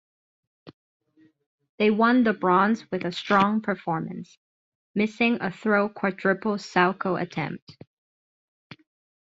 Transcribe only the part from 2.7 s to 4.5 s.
with a strong performance,